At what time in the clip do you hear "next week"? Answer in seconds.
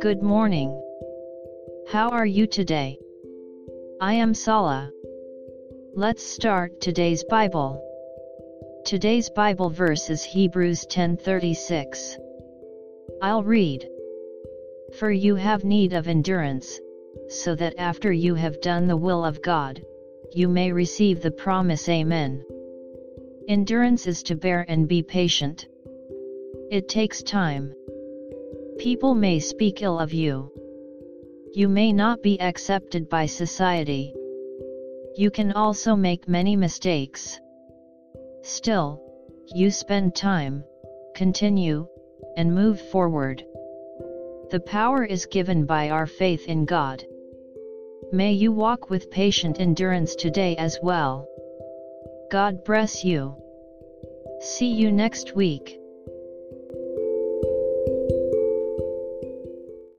54.90-55.78